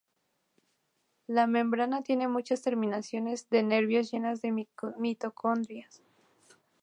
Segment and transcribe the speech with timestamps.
[1.27, 4.65] La membrana tiene muchas terminaciones de nervios llenas de
[4.97, 5.89] mitocondria.